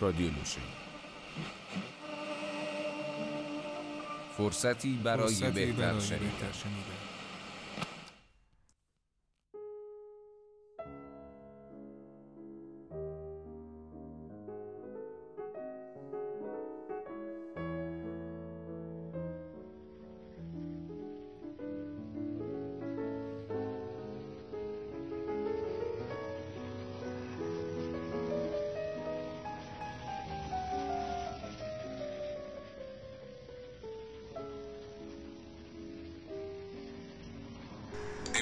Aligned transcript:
رادیو 0.00 0.30
نوشه 0.30 0.60
فرصتی 4.36 5.00
برای 5.04 5.26
فرصتی 5.28 5.50
بهتر 5.50 5.82
برای 5.82 6.18
بهتر 6.18 6.52
شنیدن. 6.52 7.09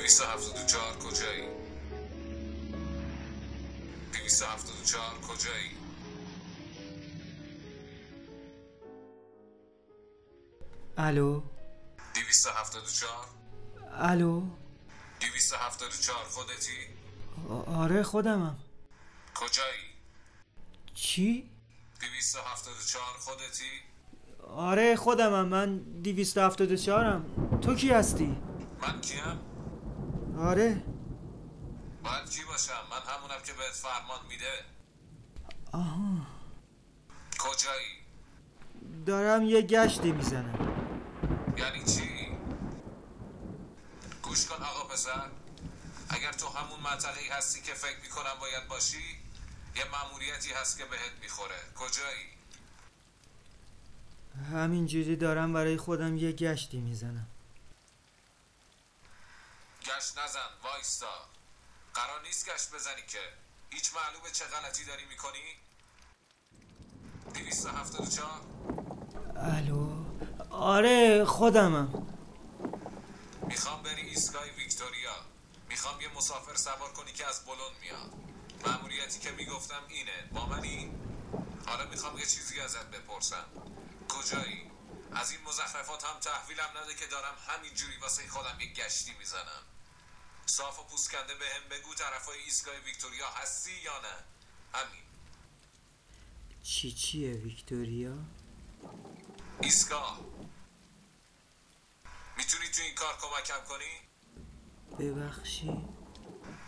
دویست 0.09 0.23
هفتاد 0.23 0.63
و 0.63 0.67
چهار 0.67 0.97
کجایی؟ 0.97 1.49
دویست 4.13 4.43
هفتاد 4.43 4.81
و 4.81 4.85
چهار 4.85 5.15
کجایی؟ 5.21 5.71
الو 10.97 11.43
دویست 12.15 12.47
هفتاد 12.47 12.83
و 12.83 12.87
چهار 12.87 13.27
الو 13.93 14.43
دویست 15.21 15.55
هفتاد 15.55 15.89
و 15.89 15.97
چهار 15.97 16.25
خودتی؟ 16.25 16.79
آ- 17.49 17.83
آره 17.83 18.03
خودمم 18.03 18.59
کجایی؟ 19.35 19.85
چی؟ 20.95 21.51
دویست 22.01 22.37
هفتاد 22.37 22.75
و 22.75 22.83
چهار 22.93 23.19
خودتی؟ 23.19 23.71
آره 24.57 24.97
خودمم 24.97 25.49
من 25.49 25.81
274م 26.05 27.61
تو 27.61 27.75
کی 27.75 27.91
هستی؟ 27.91 28.37
من 28.83 29.01
کیم؟ 29.01 29.48
آره 30.39 30.83
باید 32.05 32.31
کی 32.31 32.45
باشم؟ 32.45 32.73
من 32.91 33.13
همونم 33.15 33.43
که 33.47 33.53
بهت 33.53 33.73
فرمان 33.73 34.27
میده 34.29 34.65
آها 35.73 36.27
کجایی؟ 37.39 37.99
دارم 39.07 39.43
یه 39.45 39.63
گشتی 39.63 40.13
می‌زنم 40.13 40.75
یعنی 41.57 41.85
چی؟ 41.85 42.29
گوش 44.23 44.47
کن 44.47 44.63
آقا 44.63 44.89
پسر 44.95 45.23
اگر 46.11 46.33
تو 46.33 46.49
همون 46.49 46.81
منطقه 46.81 47.21
هستی 47.37 47.63
که 47.63 47.75
فکر 47.75 48.01
می‌کنم 48.03 48.41
باید 48.41 48.69
باشی 48.69 49.03
یه 49.77 49.85
مأموریتی 49.93 50.51
هست 50.53 50.79
که 50.79 50.85
بهت 50.85 51.13
می‌خوره 51.23 51.55
کجایی؟ 51.77 52.27
همینجوری 54.53 55.17
دارم 55.17 55.53
برای 55.53 55.77
خودم 55.77 56.17
یه 56.17 56.33
گشتی 56.33 56.81
می‌زنم 56.81 57.27
گشت 59.89 60.19
نزن 60.19 60.49
وایستا. 60.63 61.29
قرار 61.95 62.23
نیست 62.23 62.51
گشت 62.51 62.71
بزنی 62.75 63.03
که. 63.07 63.33
هیچ 63.71 63.91
معلومه 63.95 64.31
چه 64.31 64.45
غلطی 64.45 64.85
داری 64.85 65.05
می‌کنی؟ 65.05 65.57
274 67.35 68.41
الو؟ 69.37 70.05
آره 70.51 71.25
خودمم. 71.25 72.07
می‌خوام 73.43 73.83
بری 73.83 74.03
ایستگاه 74.03 74.45
ویکتوریا. 74.45 75.15
می‌خوام 75.69 76.01
یه 76.01 76.09
مسافر 76.09 76.55
سوار 76.55 76.93
کنی 76.93 77.13
که 77.13 77.27
از 77.27 77.45
بلون 77.45 77.73
میاد. 77.81 78.13
مأموریتی 78.67 79.19
که 79.19 79.31
می‌گفتم 79.31 79.83
اینه. 79.89 80.29
با 80.33 80.47
منی؟ 80.47 80.93
حالا 81.67 81.87
می‌خوام 81.87 82.19
یه 82.19 82.27
چیزی 82.27 82.61
ازت 82.61 82.87
بپرسم. 82.87 83.45
کجایی؟ 84.09 84.71
از 85.13 85.31
این 85.31 85.41
مزخرفات 85.43 86.05
هم 86.05 86.21
تحویلم 86.21 86.69
نده 86.83 86.95
که 86.95 87.07
دارم 87.07 87.35
همینجوری 87.49 87.97
واسه 87.97 88.29
خودم 88.29 88.61
یه 88.61 88.73
گشتی 88.73 89.15
می‌زنم. 89.19 89.63
صاف 90.49 90.79
و 90.81 90.83
پوسکنده 90.85 91.35
به 91.35 91.45
هم 91.45 91.69
بگو 91.69 91.95
طرفای 91.95 92.39
ایستگاه 92.39 92.75
ویکتوریا 92.75 93.31
هستی 93.31 93.73
یا 93.73 94.01
نه 94.01 94.25
همین 94.75 95.03
چی 96.63 96.93
چیه 96.93 97.33
ویکتوریا؟ 97.33 98.15
ایستگاه 99.63 100.21
می‌تونی 102.37 102.69
تو 102.69 102.83
این 102.83 102.95
کار 102.95 103.17
کمکم 103.21 103.65
کنی؟ 103.65 104.01
ببخشی 104.99 105.85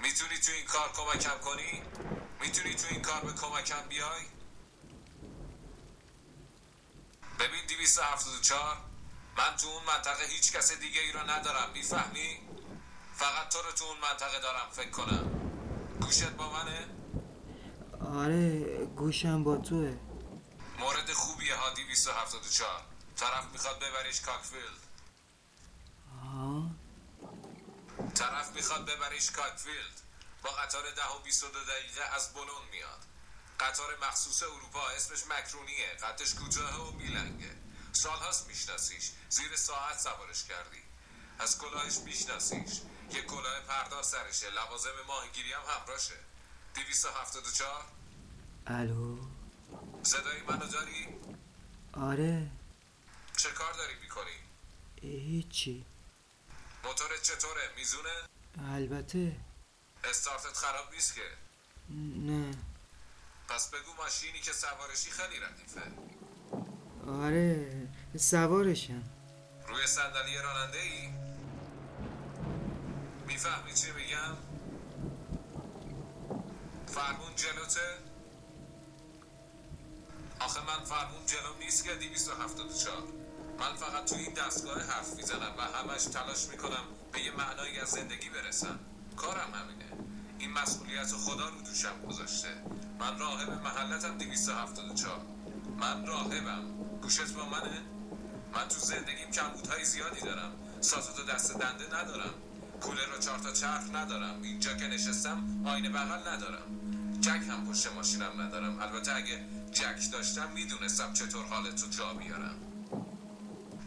می‌تونی 0.03 0.39
تو 0.41 0.53
این 0.53 0.67
کار 0.67 0.93
کمکم 0.93 1.39
کنی؟ 1.39 1.83
می‌تونی 2.41 2.75
تو 2.75 2.87
این 2.91 3.03
کار 3.03 3.21
به 3.25 3.33
کمکم 3.33 3.89
بیای؟ 3.89 4.23
ببین 7.39 7.67
274 7.69 8.77
من 9.37 9.57
تو 9.57 9.69
اون 9.69 9.85
منطقه 9.85 10.25
هیچ 10.25 10.53
کس 10.53 10.73
دیگه 10.73 11.01
ای 11.01 11.13
رو 11.13 11.31
ندارم 11.31 11.71
می‌فهمی؟ 11.73 12.50
فقط 13.21 13.49
تو 13.49 13.63
رو 13.63 13.73
تو 13.73 13.85
اون 13.85 13.99
منطقه 13.99 14.41
دارم 14.41 14.69
فکر 14.73 14.91
کنم. 14.91 15.31
گوشت 16.01 16.31
با 16.31 16.53
منه؟ 16.53 16.87
آره 18.19 18.87
گوشم 18.87 19.45
با 19.45 19.57
توه. 19.57 19.99
مورد 20.79 21.13
خوبیه 21.13 21.55
ها 21.55 21.71
274 21.71 22.83
طرف 23.17 23.45
می‌خواد 23.53 23.79
ببریش 23.79 24.21
کاکفیلد. 24.21 24.81
طرف 28.15 28.53
می‌خواد 28.53 28.85
ببریش 28.91 29.31
کاکفیلد. 29.31 30.01
با 30.43 30.51
قطار 30.51 30.91
ده 30.91 31.09
و 31.17 31.23
22 31.25 31.65
دقیقه 31.65 32.03
از 32.15 32.33
بلون 32.35 32.65
میاد. 32.73 33.01
قطار 33.61 33.99
مخصوص 34.03 34.43
اروپا 34.43 34.89
اسمش 34.89 35.27
مکرونیه. 35.27 35.87
قدش 36.03 36.35
کوتاه 36.35 36.89
و 36.89 36.93
میلنگه. 36.93 37.57
سالهاست 37.93 38.49
میشناسیش. 38.49 39.11
زیر 39.29 39.57
ساعت 39.57 39.99
سوارش 39.99 40.45
کردی. 40.45 40.83
از 41.39 41.59
کلاهش 41.59 41.97
میشناسیش. 41.99 42.81
یه 43.13 43.23
کلاه 43.23 43.61
پردار 43.61 44.03
سرشه. 44.03 44.51
لوازم 44.51 44.91
ماهیگیری 45.07 45.53
هم 45.53 45.61
همراشه 45.69 46.15
274 46.75 47.85
الو؟ 48.67 49.19
صدای 50.03 50.43
منو 50.43 50.67
داری؟ 50.67 51.09
آره. 51.93 52.51
چه 53.37 53.51
کار 53.51 53.73
داری 53.73 53.95
می‌کنی؟ 54.03 54.37
هیچی. 55.03 55.85
موتورت 56.85 57.23
چطوره؟ 57.23 57.71
میزونه؟ 57.77 58.11
البته. 58.75 59.37
استارتت 60.05 60.57
خراب 60.57 60.93
نیست 60.93 61.15
که؟ 61.15 61.23
نه. 62.17 62.55
پس 63.49 63.71
بگو 63.71 63.93
ماشینی 63.99 64.41
که 64.41 64.53
سوارشی 64.53 65.11
خیلی 65.11 65.41
ردیفه. 65.41 65.83
آره 67.09 67.89
سوارشم. 68.19 69.03
روی 69.69 69.87
صندلی 69.87 70.39
راننده 70.39 70.79
ای؟ 70.79 71.11
می‌فهمی 73.31 73.75
چی 73.75 73.87
میگم؟ 73.93 74.37
فرمون 76.87 77.37
جلوته؟ 77.37 77.99
آخه 80.41 80.61
من 80.61 80.85
فرمون 80.85 81.27
جلو 81.27 81.59
نیست 81.61 81.85
که 81.85 81.95
274 81.95 83.03
من 83.59 83.77
فقط 83.77 84.05
تو 84.05 84.17
این 84.17 84.35
دستگاه 84.35 84.83
حرف 84.83 85.15
می‌زنم 85.15 85.55
و 85.59 85.63
همش 85.63 86.05
تلاش 86.05 86.49
می‌کنم 86.49 86.85
به 87.13 87.21
یه 87.21 87.31
معنایی 87.31 87.79
از 87.79 87.89
زندگی 87.89 88.29
برسم. 88.29 88.79
کارم 89.17 89.55
همینه. 89.55 89.85
این 90.39 90.53
مسئولیت 90.53 91.13
خدا 91.13 91.49
رو 91.49 91.61
دوشم 91.61 92.07
گذاشته. 92.09 92.49
من 92.99 93.19
راهب 93.19 93.51
محلتم 93.51 94.19
274 94.19 95.21
من 95.81 96.07
راهبم. 96.07 96.65
گوشت 97.03 97.33
با 97.33 97.45
منه؟ 97.45 97.83
من 98.55 98.69
تو 98.69 98.79
زندگیم 98.79 99.31
کمبودهای 99.31 99.85
زیادی 99.85 100.21
دارم. 100.21 100.53
سازت 100.81 101.21
و 101.21 101.23
دست 101.23 101.57
دنده 101.57 101.97
ندارم. 101.97 102.35
کولر 102.81 103.17
و 103.17 103.19
چهار 103.19 103.39
تا 103.39 103.53
چرخ 103.53 103.95
ندارم. 103.95 104.43
اینجا 104.43 104.75
که 104.75 104.87
نشستم 104.87 105.67
آینه 105.67 105.91
بغل 105.91 106.29
ندارم. 106.29 106.63
جک 107.21 107.41
هم 107.51 107.67
پشت 107.67 107.93
ماشینم 107.93 108.41
ندارم. 108.41 108.79
البته 108.81 109.17
اگه 109.17 109.45
جک 109.73 110.13
داشتم 110.13 110.51
می‌دونستم 110.51 111.13
چطور 111.13 111.45
حالت 111.47 111.83
رو 111.83 111.89
جا 111.89 112.15
بیارم. 112.15 112.57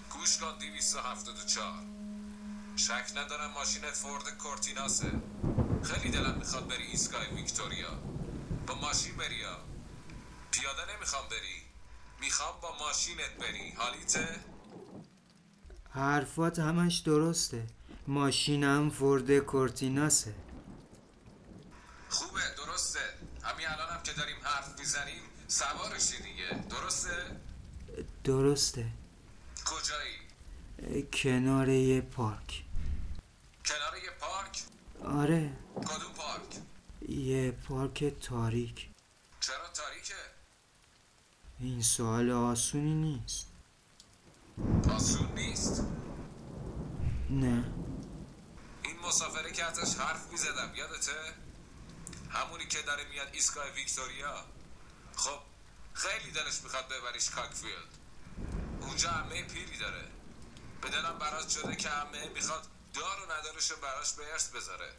گوش 0.09 0.37
کن 0.37 0.57
274 0.59 1.73
شک 2.75 3.11
ندارم 3.17 3.51
ماشینت 3.51 3.93
فورد 3.93 4.37
کورتیناسه. 4.37 5.11
خیلی 5.83 6.11
دلم 6.11 6.35
می‌خواد 6.37 6.67
بری 6.67 6.83
ایستگاه 6.83 7.21
ویکتوریا. 7.35 7.99
با 8.67 8.75
ماشین 8.75 9.17
بری 9.17 9.35
یا 9.35 9.57
پیاده 10.51 10.95
نمی‌خوام 10.95 11.23
بری. 11.29 11.63
می‌خوام 12.21 12.61
با 12.61 12.77
ماشینت 12.79 13.37
بری. 13.39 13.71
حالیته؟ 13.71 14.39
حرفات 15.89 16.59
همش 16.59 16.97
درسته. 16.97 17.67
ماشینم 18.07 18.89
فورد 18.89 19.39
کورتیناسه. 19.39 20.33
خوبه 22.09 22.41
درسته. 22.57 22.99
همین 23.43 23.67
الانم 23.67 24.03
که 24.03 24.13
داریم 24.13 24.35
حرف 24.43 24.79
می‌زنیم 24.79 25.21
سوارشی 25.47 26.17
دیگه. 26.17 26.63
درسته؟ 26.69 27.11
درسته. 28.23 28.85
کجایی؟ 29.65 31.07
کنار 31.13 31.69
یه 31.69 32.01
پارک. 32.01 32.63
کنار 33.65 34.03
یه 34.03 34.09
پارک؟ 34.19 34.63
آره. 35.21 35.53
کدوم 35.75 36.13
پارک؟ 36.15 36.59
یه 37.09 37.51
پارک 37.51 38.19
تاریک. 38.19 38.89
چرا 39.39 39.67
تاریکه؟ 39.73 40.13
این 41.59 41.81
سوال 41.81 42.31
آسونی 42.31 42.93
نیست. 42.93 43.47
آسون 44.89 45.31
نیست. 45.35 45.83
نه. 47.29 47.82
مسافره 49.03 49.51
که 49.51 49.63
ازش 49.63 49.95
حرف 49.95 50.27
می‌زدم 50.31 50.75
یادته؟ 50.75 51.33
همونی 52.31 52.67
که 52.67 52.81
داره 52.81 53.03
میاد 53.03 53.29
ایستگاه 53.31 53.69
ویکتوریا. 53.69 54.45
خب 55.15 55.39
خیلی 55.93 56.31
دلش 56.31 56.61
می‌خواد 56.63 56.87
ببریش 56.87 57.29
کاکفیلد. 57.29 57.97
اونجا 58.81 59.09
عمه 59.09 59.43
پیری 59.43 59.77
داره. 59.77 60.11
به 60.81 60.89
دلم 60.89 61.17
براش 61.19 61.53
شده 61.53 61.75
که 61.75 61.89
عمه 61.89 62.29
می‌خواد 62.29 62.67
دار 62.93 63.21
و 63.21 63.31
ندارش 63.31 63.71
رو 63.71 63.77
براش 63.77 64.13
به 64.13 64.31
ارث 64.31 64.47
بذاره. 64.49 64.95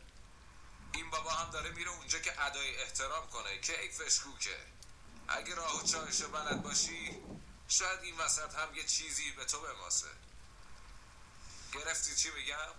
این 0.93 1.11
بابا 1.11 1.31
هم 1.31 1.51
داره 1.51 1.71
میره 1.71 1.91
اونجا 1.91 2.19
که 2.19 2.43
ادای 2.43 2.83
احترام 2.83 3.27
کنه 3.27 3.59
که 3.61 3.81
ای 3.81 3.89
فشکوکه 3.89 4.57
اگه 5.29 5.55
راه 5.55 5.81
و 5.81 5.87
چاهشو 5.87 6.31
بلد 6.31 6.63
باشی 6.63 7.17
شاید 7.69 8.01
این 8.03 8.17
وسط 8.17 8.55
هم 8.55 8.75
یه 8.75 8.85
چیزی 8.85 9.31
به 9.31 9.45
تو 9.45 9.61
بماسه. 9.61 10.09
گرفتی 11.73 12.17
چی 12.17 12.31
میگم؟ 12.31 12.75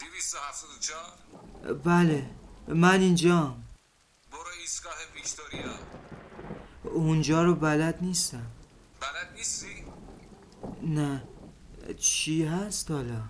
274 0.00 1.74
بله 1.84 2.30
من 2.68 3.00
اینجام 3.00 3.64
برو 4.32 4.50
ایستگاه 4.60 4.94
ویکتوریا. 5.14 5.78
اونجا 6.84 7.42
رو 7.42 7.54
بلد 7.54 7.98
نیستم. 8.00 8.46
بلد 9.00 9.32
نیستی؟ 9.36 9.84
نه. 10.82 11.22
چی 11.98 12.44
هست 12.44 12.90
حالا؟ 12.90 13.12
یه 13.12 13.20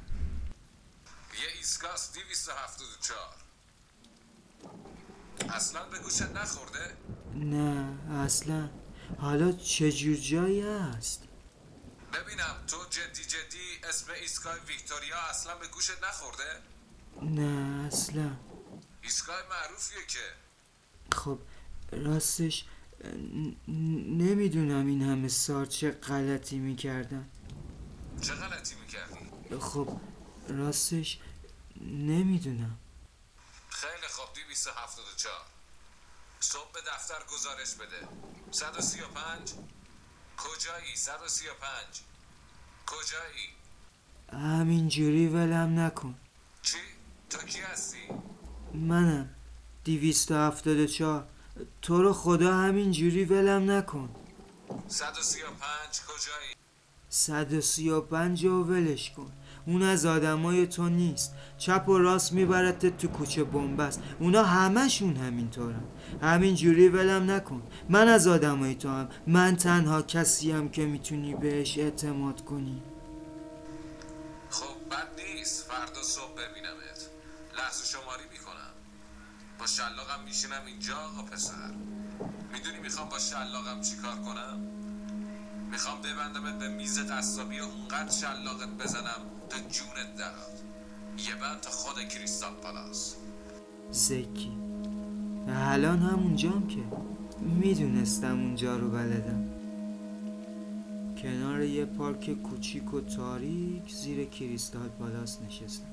ایستگاه 1.59 1.93
274 2.15 3.19
اصلا 5.55 5.85
به 5.88 5.99
گوشت 5.99 6.23
نخورده؟ 6.23 6.97
نه 7.35 7.99
اصلا. 8.11 8.69
حالا 9.19 9.53
چه 9.53 9.93
جور 9.93 10.17
جایی 10.17 10.61
هست؟ 10.61 11.27
ببینم 12.12 12.66
تو 12.66 12.84
جدی 12.90 13.25
جدی 13.25 13.81
اسم 13.84 14.12
ایستگاه 14.12 14.55
ویکتوریا 14.55 15.19
اصلا 15.19 15.55
به 15.55 15.69
گوشت 15.69 16.05
نخورده؟ 16.05 16.62
نه 17.22 17.87
اصلا. 17.87 18.37
ایستگاه 19.02 19.37
معروفیه 19.50 20.06
که. 20.06 20.34
خب 21.16 21.38
راستش 21.93 22.64
نمی‌دونم 24.08 24.87
این 24.87 25.02
همه 25.02 25.28
سال 25.28 25.66
چه 25.66 25.90
غلطی 25.90 26.58
می‌کردم 26.58 27.31
چه 28.22 28.34
غلطی 28.34 28.75
می‌کردی؟ 28.75 29.31
خب 29.60 30.00
راستش 30.49 31.19
نمی‌دونم. 31.81 32.78
خیلی 33.70 34.08
خوب 34.08 34.34
274 34.34 35.32
صبح 36.40 36.72
به 36.72 36.81
دفتر 36.81 37.25
گزارش 37.32 37.75
بده. 37.75 38.08
135 38.50 39.52
کجایی؟ 40.38 40.96
135 40.96 42.02
کجایی؟ 42.87 43.49
همینجوری 44.32 45.29
ولم 45.29 45.79
نکن. 45.81 46.14
چی؟ 46.62 46.76
تو 47.31 47.38
کی 47.38 47.61
هستی؟ 47.61 47.99
منم. 48.75 49.35
دیویست 49.85 50.31
و 50.31 50.35
هفتاد 50.35 50.76
و 50.76 50.87
چهار. 50.87 51.29
تو 51.82 52.02
رو 52.02 52.12
خدا 52.12 52.55
همینجوری 52.55 53.25
ولم 53.25 53.70
نکن. 53.70 54.08
135 54.88 56.00
کجایی؟ 56.08 56.55
صد 57.08 57.52
و 57.52 57.61
سی 57.61 57.91
و 57.91 58.00
پنج 58.00 58.44
رو 58.44 58.64
ولش 58.64 59.11
کن. 59.11 59.32
اون 59.69 59.82
از 59.82 60.06
آدمای 60.06 60.67
تو 60.67 60.88
نیست. 60.88 61.35
چپ 61.59 61.88
و 61.88 61.99
راست 61.99 62.32
می‌برد 62.32 62.97
تو 62.97 63.09
کوچه 63.09 63.44
بنبست. 63.44 64.03
اونا 64.20 64.44
همشون 64.44 65.17
همینطورن. 65.17 65.82
همینجوری 66.23 66.88
ولم 66.88 67.31
نکن. 67.31 67.62
من 67.88 68.09
از 68.09 68.26
آدمای 68.26 68.75
تو 68.75 68.88
هم 68.88 69.09
من 69.26 69.56
تنها 69.56 70.03
کسیم 70.03 70.69
که 70.69 70.87
می‌تونی 70.87 71.35
بهش 71.35 71.79
اعتماد 71.79 72.44
کنی. 72.44 72.82
خب 74.50 74.91
بد 74.91 75.09
نیست. 75.20 75.65
فردا 75.65 76.03
صبح 76.03 76.32
ببینمت. 76.32 77.09
لحظه 77.59 77.85
شماری 77.87 78.25
می‌کنم. 78.32 78.73
با 79.59 79.67
شلاقم 79.67 80.25
میشینم 80.25 80.62
اینجا 80.67 80.97
آقا 80.97 81.23
پسر. 81.23 81.75
می‌دونی 82.53 82.79
می‌خوام 82.82 83.09
با 83.09 83.19
شلاقم 83.19 83.81
چیکار 83.81 84.17
کنم؟ 84.17 84.59
می‌خوام 85.70 85.99
ببندمت 86.03 86.59
به 86.59 86.69
میز 86.69 87.11
قصابی 87.11 87.61
و 87.61 87.65
اونقدر 87.65 88.12
شلاقت 88.12 88.69
بزنم 88.69 89.38
تا 89.48 89.58
جونت 89.58 90.16
دراد 90.18 90.62
یه 91.18 91.60
تا 91.62 91.70
خود 91.70 92.08
کریستال 92.08 92.54
پالاس. 92.54 93.14
زکی 93.90 94.52
الان 95.48 95.98
هم 95.98 96.18
اونجام 96.18 96.68
که. 96.68 96.82
می‌دونستم 97.40 98.40
اونجا 98.40 98.76
رو 98.76 98.90
بلدم. 98.90 99.48
کنار 101.22 101.62
یه 101.62 101.84
پارک 101.84 102.42
کوچیک 102.42 102.94
و 102.94 103.00
تاریک 103.00 103.92
زیر 103.94 104.24
کریستال 104.24 104.88
پالاس 104.88 105.38
نشستم. 105.42 105.86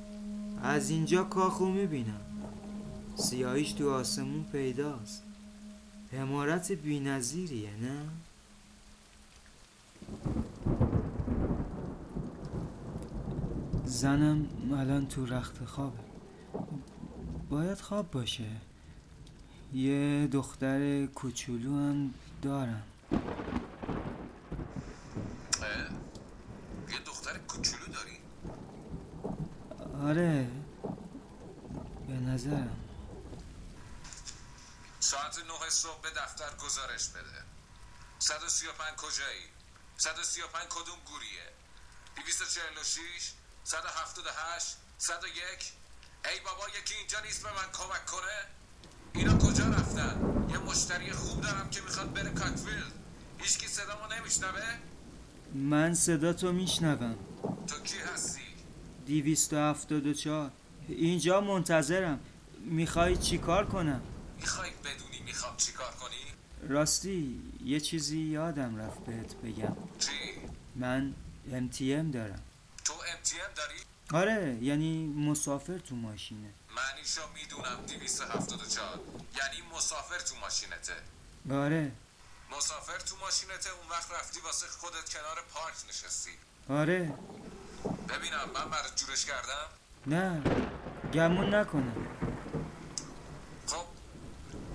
از 0.64 0.90
اینجا 0.90 1.24
کاخو 1.24 1.66
می‌بینم. 1.66 2.22
سیاهیش 3.16 3.72
تو 3.72 3.92
آسمون 3.92 4.44
پیداست. 4.52 5.24
امارت 6.14 6.72
بینظیریه 6.72 7.70
نه؟ 7.82 8.02
زنم 14.06 14.74
الان 14.74 15.08
تو 15.08 15.26
رخت 15.26 15.66
خوابه. 15.66 16.00
باید 17.50 17.82
خواب 17.82 18.12
باشه. 18.12 18.52
یه 19.74 20.28
دختر 20.28 21.06
کوچولو 21.06 21.80
هم 21.80 22.14
دارم؟ 22.42 22.84
یه 26.90 27.00
دختر 27.06 27.38
کوچولو 27.38 27.86
داری؟ 27.86 28.18
آره 30.10 30.52
به 32.08 32.14
نظرم. 32.14 32.78
ساعت 35.00 35.40
نه 35.40 35.70
صبح 35.70 36.02
به 36.02 36.10
دفتر 36.10 36.66
گزارش 36.66 37.10
بده. 37.10 37.44
135 38.20 38.96
کجایی؟ 38.98 39.46
135 39.98 40.64
کدوم 40.70 41.00
گوریه؟ 41.06 41.50
246 42.16 43.45
178 43.66 44.78
101 44.98 45.42
ای 46.26 46.40
بابا 46.46 46.64
یکی 46.80 46.96
اینجا 46.96 47.20
نیست 47.20 47.44
به 47.44 47.50
من 47.50 47.72
کمک 47.74 48.06
کنه؟ 48.06 48.38
اینا 49.14 49.38
کجا 49.38 49.66
رفتن؟ 49.66 50.46
یه 50.50 50.58
مشتری 50.58 51.12
خوب 51.12 51.42
دارم 51.42 51.70
که 51.70 51.82
می‌خواد 51.82 52.14
بره 52.14 52.30
کاکفیلد. 52.30 52.92
هیچکی 53.38 53.68
صدامو 53.68 54.14
نمیشنوه؟ 54.20 54.64
من 55.54 55.94
صدا 55.94 56.34
تو 56.34 56.52
میشنوم. 56.52 57.16
تو 57.68 57.80
کی 57.84 57.98
هستی؟ 57.98 58.42
دیویست 59.06 59.54
و 59.54 59.58
هفتاد 59.58 60.08
و 60.08 60.14
چهار. 60.14 60.52
اینجا 60.88 61.42
منتظرم. 61.42 62.20
می‌خوای 62.60 63.18
چی 63.18 63.38
کار 63.38 63.66
کنم؟ 63.66 64.02
می‌خوای 64.40 64.70
بدونی 64.70 65.22
می‌خوام 65.26 65.58
چیکار 65.58 65.92
کنی؟ 65.92 66.70
راستی 66.70 67.42
یه 67.64 67.80
چیزی 67.80 68.20
یادم 68.20 68.78
رفت 68.78 69.00
بهت 69.00 69.36
بگم. 69.36 69.78
چی؟ 70.00 70.12
من 70.76 71.14
MTM 71.52 72.14
دارم. 72.14 72.42
تو 72.86 72.94
MTM 72.94 73.58
داری؟ 73.58 73.76
آره 74.14 74.58
یعنی 74.62 75.06
مسافر 75.06 75.78
تو 75.78 75.96
ماشینه. 75.96 76.54
معنیشو 76.76 77.22
می‌دونم 77.34 77.86
274 77.88 79.00
یعنی 79.38 79.62
مسافر 79.76 80.20
تو 80.20 80.36
ماشینته. 80.36 80.94
آره. 81.52 81.92
مسافر 82.52 82.98
تو 83.00 83.16
ماشینته 83.18 83.70
اون 83.70 83.88
وقت 83.90 84.12
رفتی 84.12 84.40
واسه 84.40 84.68
خودت 84.68 85.10
کنار 85.14 85.44
پارک 85.54 85.76
نشستی. 85.90 86.32
آره. 86.70 87.14
ببینم 88.10 88.50
من 88.54 88.70
برات 88.70 88.96
جورش 88.96 89.26
کردم؟ 89.26 89.68
نه 90.08 90.42
گمون 91.14 91.56
نکنم 91.56 92.08
خب 93.68 93.86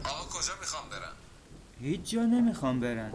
آقا 0.04 0.38
کجا 0.38 0.52
می‌خوام 0.60 0.88
برم؟ 0.88 1.16
هیچ 1.80 2.10
جا 2.10 2.22
نمی‌خوام 2.22 2.80
برن 2.80 3.12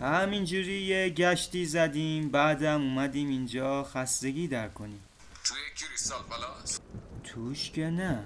همینجوری 0.00 0.82
یه 0.82 1.08
گشتی 1.08 1.66
زدیم 1.66 2.28
بعدم 2.28 2.82
اومدیم 2.82 3.28
اینجا 3.28 3.84
خستگی 3.84 4.48
در 4.48 4.68
کنیم. 4.68 5.02
توی 5.44 5.58
کریستال 5.76 6.22
پالاس؟ 6.22 6.78
توش 7.24 7.70
که 7.70 7.86
نه. 7.86 8.24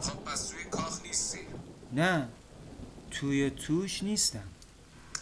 خب 0.00 0.24
پس 0.24 0.48
توی 0.48 0.64
کاخ 0.64 1.02
نیستی؟ 1.02 1.38
نه 1.92 2.28
توی 3.10 3.50
توش 3.50 4.02
نیستم. 4.02 4.48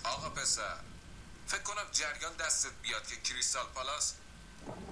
آقا 0.04 0.30
پسر 0.30 0.76
فکر 1.46 1.62
کنم 1.62 1.84
جریان 1.92 2.36
دستت 2.40 2.70
بیاد 2.82 3.06
که 3.06 3.16
کریستال 3.32 3.66
پالاس 3.74 4.14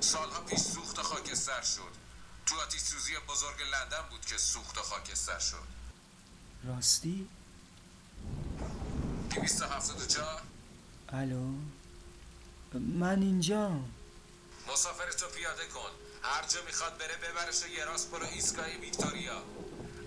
سالها 0.01 0.41
پیش 0.41 0.59
سوخت 0.59 1.03
خاکستر 1.03 1.63
شد. 1.63 2.05
تو 2.47 2.55
آتیش 2.61 2.81
سوزی 2.81 3.13
بزرگ 3.29 3.57
لندن 3.73 4.09
بود 4.11 4.27
که 4.27 4.39
سوخت 4.39 4.77
خاکستر 4.77 5.39
شد. 5.39 5.75
راستی؟ 6.65 7.29
274 9.31 10.53
الو؟ 11.14 11.54
من 12.75 13.23
اینجا. 13.23 13.71
مسافرتو 14.73 15.26
پیاده 15.26 15.66
کن. 15.66 15.90
هر 16.23 16.47
جا 16.49 16.61
می‌خواد 16.66 16.99
بره 16.99 17.16
ببرش 17.16 17.62
و 17.62 17.68
یه 17.68 17.85
راست 17.85 18.11
برو 18.11 18.26
ایستگاه 18.26 18.66
ویکتوریا. 18.80 19.42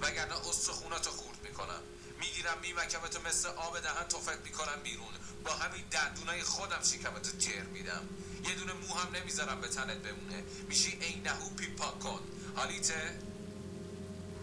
وگرنه 0.01 0.47
استخوناتو 0.49 1.09
خورد 1.09 1.37
می‌کنم. 1.43 1.81
می‌گیرم 2.19 2.57
میمکمتو 2.61 3.19
مثل 3.21 3.47
آب 3.47 3.79
دهن 3.79 4.07
تفت 4.09 4.39
می‌کنم 4.43 4.81
بیرون. 4.83 5.13
با 5.45 5.51
همین 5.51 5.83
دندونای 5.91 6.43
خودم 6.43 6.83
شکمتو 6.83 7.37
جر 7.37 7.63
میدم. 7.63 8.01
یه 8.45 8.55
دونه 8.55 8.73
مو 8.73 8.93
هم 8.93 9.15
نمی‌ذارم 9.15 9.61
به 9.61 9.67
تنت 9.67 9.97
بمونه. 9.97 10.43
میشی 10.69 10.97
عینهو 11.01 11.49
پیپاک 11.49 11.99
کن. 11.99 12.19
حالیته؟ 12.55 13.19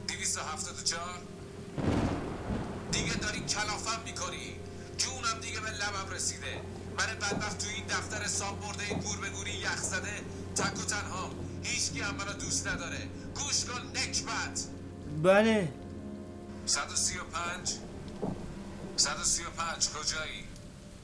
دیویست 0.06 0.38
و 0.38 0.40
هفتاد 0.40 0.74
و 0.74 0.96
دیگه 2.92 3.14
داری 3.14 3.40
کلافم 3.40 4.02
می‌کنی. 4.04 4.60
جونم 4.96 5.40
دیگه 5.40 5.60
به 5.60 5.70
لبم 5.70 6.10
رسیده. 6.14 6.60
من 6.98 7.06
بدبخت 7.06 7.58
تو 7.58 7.68
این 7.68 7.86
دفتر 7.86 8.26
ساب 8.26 8.60
برده 8.60 8.94
گور 8.94 9.20
به 9.20 9.30
گوری 9.30 9.50
یخ 9.50 9.82
زده. 9.82 10.20
تک 10.56 10.78
و 10.78 10.84
تنها. 10.84 11.30
هیچکی 11.62 12.00
هم 12.00 12.14
منو 12.14 12.32
دوست 12.32 12.66
نداره. 12.66 13.08
گوش 13.34 13.64
کن 13.64 13.80
نکبت. 13.80 14.64
بله. 15.22 15.72
135 16.66 17.78
135 18.96 19.88
کجایی؟ 19.88 20.44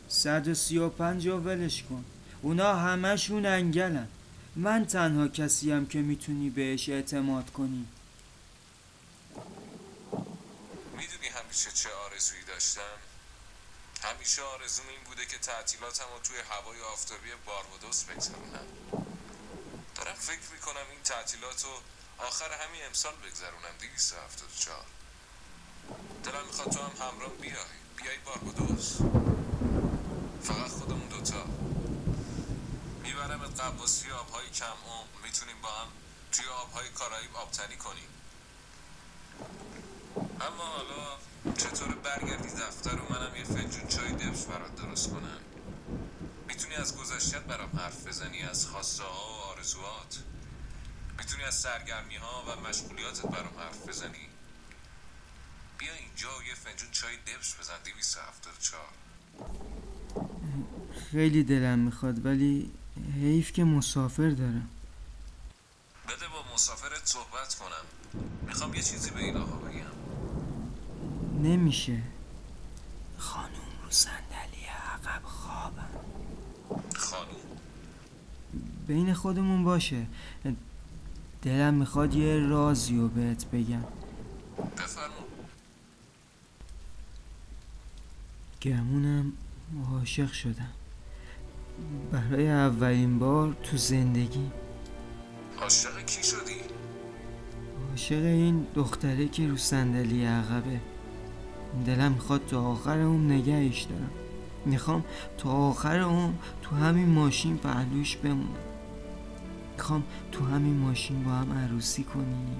135 0.09 1.29
رو 1.29 1.39
ولش 1.39 1.83
کن. 1.83 2.05
اونا 2.43 2.75
همشون 2.75 3.47
انگلن. 3.47 4.09
من 4.57 4.87
تنها 4.87 5.29
کسیم 5.29 5.87
که 5.87 5.99
می‌تونی 5.99 6.51
بهش 6.51 6.89
اعتماد 6.89 7.51
کنی. 7.51 7.87
می‌دونی 10.97 11.29
همیشه 11.29 11.71
چه 11.75 11.89
آرزویی 12.11 12.45
داشتم؟ 12.45 13.10
همیشه 14.02 14.42
آرزوم 14.42 14.88
این 14.88 15.04
بوده 15.04 15.26
که 15.26 15.38
تعطیلاتم 15.38 16.04
رو 16.14 16.19
توی 16.19 16.38
هوای 16.38 16.80
آفتابی 16.80 17.35
باربادوس 17.47 18.04
بگذرونم. 18.04 18.66
دارم 19.95 20.14
فکر 20.14 20.52
می‌کنم 20.52 20.90
این 20.90 21.02
تعطیلات 21.02 21.64
رو 21.64 21.80
آخر 22.19 22.52
همین 22.52 22.87
امسال 22.87 23.14
بگذرونم 23.16 23.76
274 23.80 24.85
دلم 26.25 26.47
می‌خواد 26.47 26.71
تو 26.71 26.83
هم 26.83 27.09
همراه 27.09 27.30
بیای. 27.30 27.54
بیای 27.97 28.19
باربادوس. 28.19 28.97
فقط 30.42 30.71
خودمون 30.71 31.09
دوتا. 31.09 31.45
می‌برم 33.02 33.47
قباسی 33.47 34.11
آبهای 34.11 34.50
کم 34.50 34.66
عمق 34.66 35.25
می‌تونیم 35.25 35.61
با 35.62 35.69
هم 35.69 35.88
توی 36.33 36.47
آبهای 36.47 36.88
کارائیب 36.88 37.37
آبتنی 37.37 37.76
کنیم. 37.76 38.09
اما 40.40 40.64
حالا 40.64 41.19
چطور 41.45 41.95
برگردی 41.95 42.49
دفتر 42.49 42.95
و 42.95 43.13
منم 43.13 43.37
یه 43.37 43.45
فنجون 43.45 43.89
چای 43.89 44.13
دبش 44.13 44.45
برات 44.45 44.77
درست 44.77 45.11
کنم؟ 45.11 45.41
می‌تونی 46.49 46.75
از 46.75 46.97
گذشتت 46.97 47.41
برام 47.41 47.71
حرف 47.77 48.07
بزنی 48.07 48.43
از 48.43 48.67
خواسته 48.67 49.03
ها 49.03 49.29
و 49.31 49.33
آرزوات 49.57 50.23
می‌تونی 51.19 51.45
از 51.45 51.55
سرگرمی 51.55 52.17
ها 52.17 52.45
و 52.49 52.69
مشغولیاتت 52.69 53.27
برام 53.27 53.59
حرف 53.59 53.89
بزنی؟ 53.89 54.29
بیا 55.79 55.93
اینجا 55.93 56.29
و 56.39 56.43
یه 56.43 56.55
فنجون 56.55 56.91
چای 56.91 57.17
دبش 57.17 57.55
بزن 57.61 57.79
274 57.85 58.81
خیلی 61.11 61.45
دلم 61.45 61.79
می‌خواد 61.79 62.27
ولی 62.27 62.73
حیف 63.15 63.53
که 63.53 63.65
مسافر 63.65 64.31
دارم. 64.31 64.69
بده 66.09 66.29
با 66.29 66.55
مسافرت 66.55 67.07
صحبت 67.07 67.55
کنم. 67.55 67.85
می‌خوام 68.47 68.75
یه 68.75 68.83
چیزی 68.83 69.11
به 69.11 69.21
این 69.21 69.37
آقا 69.37 69.57
بگم. 69.57 70.00
نمیشه. 71.43 71.99
خانوم 73.19 73.71
رو 73.85 73.91
صندلی 73.91 74.65
عقب 74.95 75.23
خوابم. 75.25 75.91
خانوم 76.97 77.37
بین 78.87 79.15
خودمون 79.15 79.65
باشه. 79.65 80.07
دلم 81.43 81.75
می‌خواد 81.75 82.15
یه 82.15 82.39
رازی 82.39 82.97
رو 82.97 83.09
بهت 83.09 83.47
بگم. 83.47 83.85
بفرما. 84.77 85.15
گمونم 88.63 89.33
عاشق 89.93 90.33
شدم. 90.33 90.73
برای 92.13 92.51
اولین 92.51 93.19
بار 93.19 93.57
تو 93.63 93.77
زندگی. 93.77 94.51
عاشق 95.61 96.05
کی 96.07 96.23
شدی؟ 96.23 96.61
عاشق 97.91 98.25
این 98.25 98.67
دختره 98.75 99.29
که 99.29 99.49
رو 99.49 99.57
صندلی 99.57 100.25
عقبه. 100.25 100.81
دلم 101.87 102.12
می‌خواد 102.12 102.47
تا 102.47 102.62
آخر 102.62 102.99
اون 102.99 103.33
نگهش 103.33 103.83
دارم. 103.83 104.11
می‌خوام 104.65 105.05
تا 105.39 105.50
آخر 105.50 106.00
اون 106.00 106.35
تو 106.62 106.77
همین 106.77 107.09
ماشین 107.09 107.59
پهلوش 107.59 108.17
بمونم. 108.17 108.49
می‌خوام 109.77 110.05
تو 110.33 110.45
همین 110.45 110.77
ماشین 110.77 111.25
با 111.25 111.31
هم 111.31 111.53
عروسی 111.53 112.05
کنیم. 112.05 112.57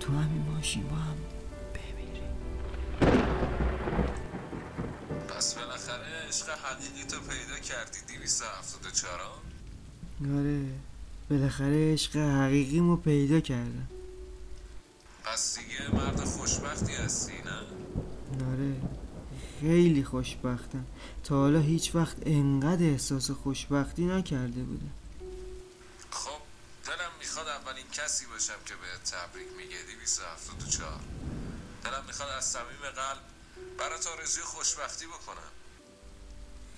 تو 0.00 0.12
همین 0.12 0.42
ماشین 0.54 0.82
با 0.82 0.96
هم 0.96 1.16
بمیریم. 1.74 2.34
پس 5.28 5.54
بالاخره 5.54 6.28
عشق 6.28 6.48
حقیقی 6.48 7.04
تو 7.08 7.16
پیدا 7.20 7.58
کردی 7.62 7.98
274 8.18 9.20
آره. 10.38 10.60
بالاخره 11.30 11.92
عشق 11.92 12.16
حقیقیمو 12.16 12.96
پیدا 12.96 13.40
کردم. 13.40 13.88
پس 15.32 15.58
دیگه 15.58 15.88
مرد 15.96 16.24
خوشبختی 16.24 16.92
هستی 16.94 17.32
نه؟ 17.42 17.58
آره 18.52 18.76
خیلی 19.60 20.04
خوشبختم. 20.04 20.86
تا 21.24 21.34
حالا 21.34 21.60
هیچ 21.60 21.94
وقت 21.94 22.16
انقدر 22.26 22.82
احساس 22.86 23.30
خوشبختی 23.30 24.04
نکرده 24.04 24.62
بودم. 24.62 24.92
خب 26.10 26.40
دلم 26.84 27.10
می‌خواد 27.20 27.48
اولین 27.48 27.84
کسی 27.92 28.26
باشم 28.26 28.58
که 28.66 28.74
به 28.74 29.10
تبریک 29.10 29.46
میگه 29.56 29.76
274 29.82 31.00
دلم 31.84 32.04
می‌خواد 32.06 32.28
از 32.30 32.44
صمیم 32.44 32.90
قلب 32.96 33.22
برات 33.78 34.06
آرزوی 34.06 34.42
خوشبختی 34.44 35.06
بکنم. 35.06 35.52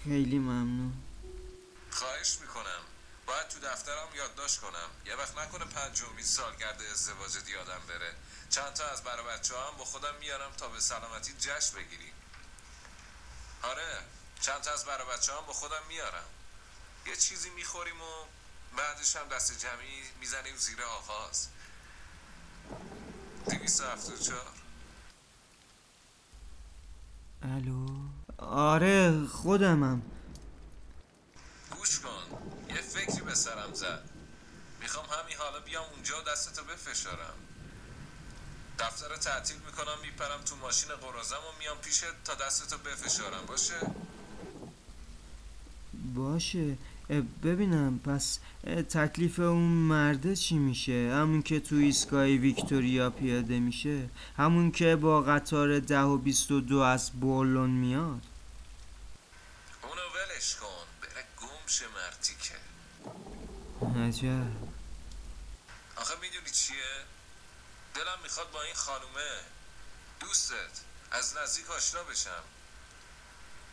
خیلی 0.05 0.39
ممنون. 0.39 0.93
خواهش 1.91 2.39
می‌کنم. 2.41 2.83
باید 3.31 3.49
تو 3.49 3.59
دفترم 3.61 4.15
یادداشت 4.15 4.61
کنم. 4.61 4.91
یه 5.07 5.17
وقت 5.17 5.39
نکنه 5.39 5.65
پنجمین 5.65 6.25
سالگرد 6.25 6.83
ازدواجت 6.83 7.49
یادم 7.49 7.81
بره. 7.89 8.15
چند 8.51 8.73
تا 8.73 8.85
از 8.85 9.03
برا 9.03 9.23
بچه 9.23 9.55
هم 9.55 9.77
با 9.79 9.85
خودم 9.85 10.15
میارم 10.21 10.53
تا 10.57 10.69
به 10.69 10.81
سلامتی 10.81 11.33
جشن 11.33 11.77
بگیریم. 11.77 12.13
آره 13.63 13.99
چند 14.41 14.61
تا 14.61 14.73
از 14.73 14.85
برا 14.85 15.05
بچه 15.05 15.33
هم 15.33 15.47
با 15.47 15.53
خودم 15.53 15.83
میارم. 15.89 16.25
یه 17.07 17.17
چیزی 17.17 17.51
می‌خوریم 17.51 18.01
و 18.01 18.25
بعدش 18.77 19.17
هم 19.17 19.29
دست 19.29 19.59
جمعی 19.59 20.03
می‌زنیم 20.21 20.57
زیر 20.57 20.83
آغاز. 20.83 21.49
دویست 23.51 23.81
هفته 23.81 24.19
چهار. 24.19 24.53
الو؟ 27.43 27.87
آره 28.39 29.27
خودمم. 29.27 30.03
گوش 31.71 32.01
کن. 32.01 32.60
یه 32.75 32.83
فکری 32.83 33.21
به 33.21 33.35
سرم 33.35 33.75
زد. 33.75 34.03
می‌خوام 34.81 35.07
همین 35.07 35.37
حالا 35.39 35.61
بیام 35.61 35.85
اونجا 35.95 36.21
و 36.21 36.25
دستتو 36.33 36.63
بفشارم. 36.65 37.35
دفتر 38.79 39.17
تعطیل 39.17 39.57
می‌کنم 39.67 39.99
میپرم 40.03 40.41
تو 40.45 40.57
ماشین 40.57 40.91
قرازم 40.95 41.37
و 41.37 41.59
میام 41.59 41.77
پیشت 41.77 42.05
تا 42.25 42.35
دستتو 42.35 42.77
بفشارم. 42.79 43.47
باشه؟ 43.47 43.75
باشه. 46.15 46.77
ببینم 47.43 47.99
پس 47.99 48.39
تکلیف 48.91 49.39
اون 49.39 49.63
مرده 49.63 50.37
چی 50.37 50.59
میشه؟ 50.59 51.11
همون 51.15 51.43
که 51.43 51.61
تو 51.61 51.77
ایستگاه 51.77 52.25
ویکتوریا 52.25 53.11
پیاده 53.11 53.61
میشه؟ 53.61 54.09
همون 54.37 54.71
که 54.71 54.97
با 54.97 55.23
قطار 55.23 55.79
ده 55.79 56.01
و 56.01 56.19
بیست 56.19 56.51
و 56.51 56.61
دو 56.61 56.79
از 56.79 57.11
بولون 57.11 57.71
میاد؟ 57.71 58.23
بره 61.21 61.27
گم 61.37 61.67
شه 61.67 61.89
مرتی 61.89 62.37
که. 62.37 62.55
عجب. 64.01 64.71
آخه 65.97 66.17
می‌دونی 66.21 66.51
چیه؟ 66.51 67.05
دلم 67.95 68.19
می‌خواد 68.23 68.51
با 68.51 68.63
این 68.63 68.75
خانومه 68.75 69.41
دوستت 70.21 70.81
از 71.11 71.37
نزدیک 71.37 71.71
آشنا 71.71 72.03
بشم. 72.05 72.43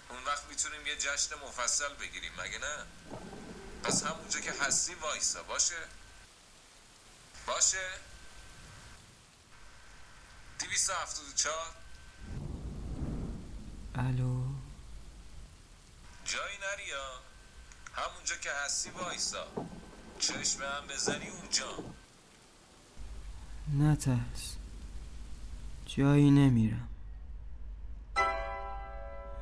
اون 0.10 0.24
وقت 0.24 0.46
می‌تونیم 0.46 0.88
یه 0.88 0.96
جشن 0.96 1.36
مفصل 1.36 1.94
بگیریم 1.94 2.34
مگه 2.38 2.60
نه؟ 2.60 2.86
پس 3.84 4.04
همونجا 4.04 4.40
که 4.40 4.52
هستی 4.52 4.94
وایسا 4.94 5.44
باشه؟ 5.44 5.88
باشه؟ 7.46 7.90
دیویست 10.60 10.90
هفتاد 10.90 11.26
و 11.30 11.34
چهار. 11.34 11.76
الو؟ 13.96 14.44
جایی 16.26 16.58
نریا 16.58 17.22
همونجا 17.98 18.36
که 18.36 18.50
هستی 18.66 18.90
وایسا. 18.90 19.48
چشم 20.20 20.64
هم 20.64 20.88
بزنی 20.88 21.28
اونجا 21.30 21.66
نترس 23.80 24.56
جایی 25.86 26.32
نمیرم. 26.32 26.88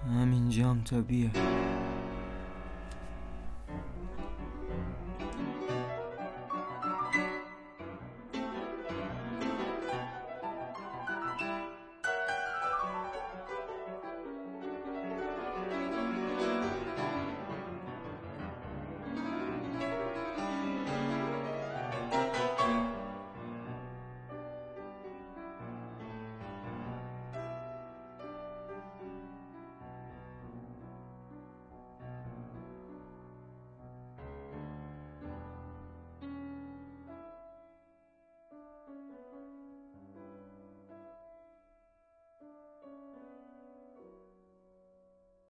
همینجام 0.05 0.83
تا 0.83 1.01
بیا 1.01 1.29